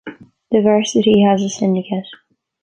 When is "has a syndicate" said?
1.21-2.07